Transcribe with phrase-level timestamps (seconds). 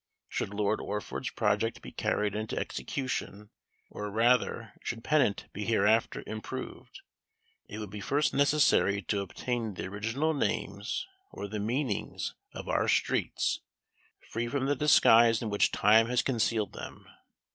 [0.27, 3.51] Should Lord Orford's project be carried into execution,
[3.91, 7.01] or rather should Pennant be hereafter improved,
[7.69, 12.87] it would be first necessary to obtain the original names, or the meanings, of our
[12.87, 13.59] streets,
[14.31, 17.05] free from the disguise in which time has concealed them.